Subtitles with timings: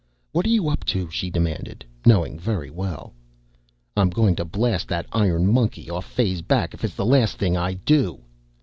[0.31, 3.13] "What are you up to?" she demanded, knowing very well.
[3.95, 7.55] "I'm going to blast that iron monkey off Fay's back if it's the last thing
[7.55, 8.23] I do!"